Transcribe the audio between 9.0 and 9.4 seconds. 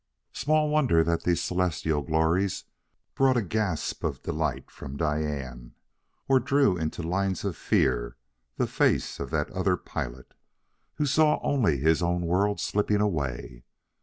of